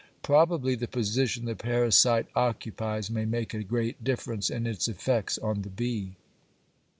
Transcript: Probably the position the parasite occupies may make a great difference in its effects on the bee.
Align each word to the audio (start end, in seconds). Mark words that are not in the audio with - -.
Probably 0.23 0.73
the 0.73 0.87
position 0.87 1.45
the 1.45 1.55
parasite 1.55 2.25
occupies 2.35 3.11
may 3.11 3.23
make 3.23 3.53
a 3.53 3.61
great 3.61 4.03
difference 4.03 4.49
in 4.49 4.65
its 4.65 4.87
effects 4.87 5.37
on 5.37 5.61
the 5.61 5.69
bee. 5.69 6.15